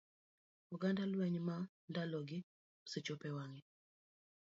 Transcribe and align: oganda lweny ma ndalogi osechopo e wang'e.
oganda 0.73 1.03
lweny 1.11 1.39
ma 1.47 1.57
ndalogi 1.89 2.39
osechopo 2.85 3.23
e 3.31 3.31
wang'e. 3.37 3.61